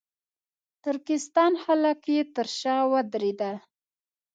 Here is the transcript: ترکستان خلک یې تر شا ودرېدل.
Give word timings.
ترکستان 0.83 1.51
خلک 1.63 1.99
یې 2.13 2.21
تر 2.35 2.47
شا 2.59 2.77
ودرېدل. 2.91 3.55